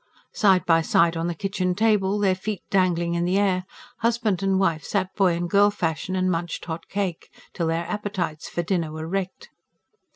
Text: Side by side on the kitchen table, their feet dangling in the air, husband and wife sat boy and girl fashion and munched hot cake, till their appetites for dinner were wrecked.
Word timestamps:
Side 0.33 0.65
by 0.65 0.81
side 0.81 1.15
on 1.15 1.27
the 1.27 1.35
kitchen 1.35 1.75
table, 1.75 2.17
their 2.17 2.33
feet 2.33 2.63
dangling 2.71 3.13
in 3.13 3.23
the 3.23 3.37
air, 3.37 3.65
husband 3.99 4.41
and 4.41 4.57
wife 4.59 4.83
sat 4.83 5.13
boy 5.15 5.33
and 5.35 5.47
girl 5.47 5.69
fashion 5.69 6.15
and 6.15 6.31
munched 6.31 6.65
hot 6.65 6.87
cake, 6.89 7.29
till 7.53 7.67
their 7.67 7.85
appetites 7.85 8.49
for 8.49 8.63
dinner 8.63 8.91
were 8.91 9.07
wrecked. 9.07 9.49